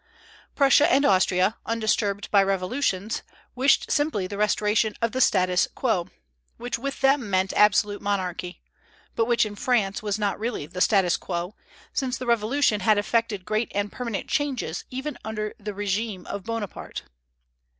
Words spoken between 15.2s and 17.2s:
under the régime of Bonaparte.